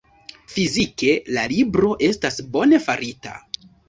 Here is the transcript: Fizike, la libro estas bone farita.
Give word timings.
Fizike, 0.51 1.11
la 1.37 1.43
libro 1.51 1.91
estas 2.07 2.39
bone 2.57 2.81
farita. 2.87 3.35